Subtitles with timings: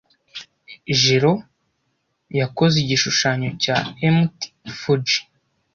[0.99, 1.33] Jiro
[2.39, 3.77] yakoze igishushanyo cya
[4.17, 4.37] Mt.
[4.77, 5.19] Fuji.